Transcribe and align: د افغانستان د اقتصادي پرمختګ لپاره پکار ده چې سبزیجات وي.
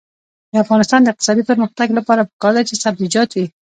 د 0.51 0.53
افغانستان 0.63 0.99
د 1.01 1.07
اقتصادي 1.11 1.43
پرمختګ 1.49 1.87
لپاره 1.97 2.27
پکار 2.31 2.51
ده 2.57 2.61
چې 2.69 2.75
سبزیجات 2.83 3.29
وي. 3.33 3.45